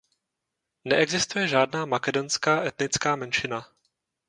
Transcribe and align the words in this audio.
Neexistuje 0.85 1.47
žádná 1.47 1.85
makedonská 1.85 2.63
etnická 2.65 3.15
menšina. 3.15 3.67